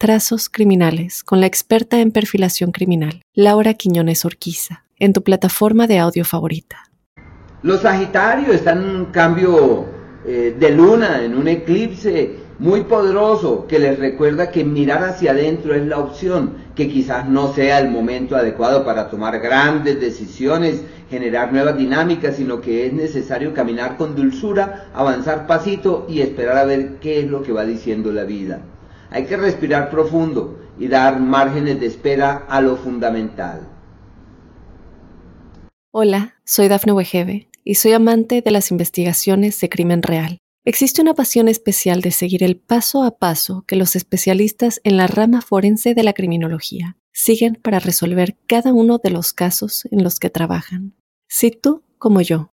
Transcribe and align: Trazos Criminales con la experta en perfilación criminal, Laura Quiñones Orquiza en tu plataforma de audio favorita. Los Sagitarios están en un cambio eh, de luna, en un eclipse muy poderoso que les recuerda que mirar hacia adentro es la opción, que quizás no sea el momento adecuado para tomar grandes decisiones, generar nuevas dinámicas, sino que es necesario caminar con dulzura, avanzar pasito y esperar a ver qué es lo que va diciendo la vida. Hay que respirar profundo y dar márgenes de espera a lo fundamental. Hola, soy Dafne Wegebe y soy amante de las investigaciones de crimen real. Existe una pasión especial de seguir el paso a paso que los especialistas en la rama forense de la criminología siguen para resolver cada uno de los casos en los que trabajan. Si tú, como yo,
Trazos 0.00 0.48
Criminales 0.48 1.22
con 1.22 1.40
la 1.40 1.46
experta 1.46 2.00
en 2.00 2.10
perfilación 2.10 2.72
criminal, 2.72 3.20
Laura 3.34 3.74
Quiñones 3.74 4.24
Orquiza 4.24 4.86
en 4.98 5.12
tu 5.12 5.22
plataforma 5.22 5.86
de 5.86 5.98
audio 5.98 6.24
favorita. 6.24 6.90
Los 7.62 7.82
Sagitarios 7.82 8.54
están 8.54 8.82
en 8.82 8.96
un 8.96 9.04
cambio 9.12 9.84
eh, 10.26 10.56
de 10.58 10.70
luna, 10.70 11.22
en 11.22 11.34
un 11.34 11.48
eclipse 11.48 12.30
muy 12.58 12.84
poderoso 12.84 13.66
que 13.66 13.78
les 13.78 13.98
recuerda 13.98 14.50
que 14.50 14.64
mirar 14.64 15.04
hacia 15.04 15.32
adentro 15.32 15.74
es 15.74 15.84
la 15.84 15.98
opción, 15.98 16.54
que 16.74 16.88
quizás 16.88 17.28
no 17.28 17.52
sea 17.52 17.78
el 17.78 17.90
momento 17.90 18.36
adecuado 18.36 18.86
para 18.86 19.10
tomar 19.10 19.38
grandes 19.38 20.00
decisiones, 20.00 20.80
generar 21.10 21.52
nuevas 21.52 21.76
dinámicas, 21.76 22.36
sino 22.36 22.62
que 22.62 22.86
es 22.86 22.94
necesario 22.94 23.52
caminar 23.52 23.98
con 23.98 24.16
dulzura, 24.16 24.86
avanzar 24.94 25.46
pasito 25.46 26.06
y 26.08 26.22
esperar 26.22 26.56
a 26.56 26.64
ver 26.64 27.00
qué 27.02 27.20
es 27.20 27.30
lo 27.30 27.42
que 27.42 27.52
va 27.52 27.66
diciendo 27.66 28.10
la 28.12 28.24
vida. 28.24 28.62
Hay 29.10 29.26
que 29.26 29.36
respirar 29.36 29.90
profundo 29.90 30.58
y 30.78 30.86
dar 30.86 31.18
márgenes 31.20 31.80
de 31.80 31.86
espera 31.86 32.46
a 32.48 32.60
lo 32.60 32.76
fundamental. 32.76 33.68
Hola, 35.92 36.36
soy 36.44 36.68
Dafne 36.68 36.92
Wegebe 36.92 37.48
y 37.64 37.74
soy 37.74 37.92
amante 37.92 38.40
de 38.40 38.50
las 38.52 38.70
investigaciones 38.70 39.60
de 39.60 39.68
crimen 39.68 40.02
real. 40.02 40.38
Existe 40.64 41.02
una 41.02 41.14
pasión 41.14 41.48
especial 41.48 42.02
de 42.02 42.12
seguir 42.12 42.44
el 42.44 42.56
paso 42.56 43.02
a 43.02 43.18
paso 43.18 43.64
que 43.66 43.76
los 43.76 43.96
especialistas 43.96 44.80
en 44.84 44.96
la 44.96 45.08
rama 45.08 45.40
forense 45.40 45.94
de 45.94 46.04
la 46.04 46.12
criminología 46.12 46.96
siguen 47.12 47.56
para 47.60 47.80
resolver 47.80 48.36
cada 48.46 48.72
uno 48.72 48.98
de 49.02 49.10
los 49.10 49.32
casos 49.32 49.88
en 49.90 50.04
los 50.04 50.20
que 50.20 50.30
trabajan. 50.30 50.94
Si 51.28 51.50
tú, 51.50 51.82
como 51.98 52.20
yo, 52.20 52.52